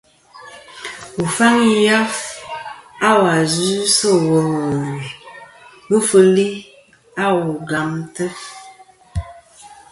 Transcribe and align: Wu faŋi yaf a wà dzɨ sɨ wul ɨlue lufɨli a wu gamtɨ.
Wu 1.15 1.25
faŋi 1.35 1.71
yaf 1.87 2.15
a 3.07 3.09
wà 3.21 3.33
dzɨ 3.51 3.71
sɨ 3.97 4.09
wul 4.27 4.51
ɨlue 4.59 5.09
lufɨli 5.89 6.47
a 7.23 7.25
wu 7.39 7.51
gamtɨ. 7.69 8.25